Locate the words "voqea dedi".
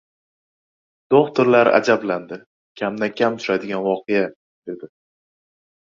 3.89-4.95